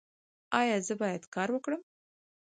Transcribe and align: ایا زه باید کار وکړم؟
ایا 0.59 0.77
زه 0.87 0.93
باید 1.01 1.23
کار 1.33 1.49
وکړم؟ 1.51 1.81